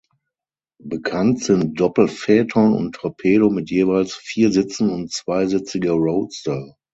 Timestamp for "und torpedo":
2.73-3.51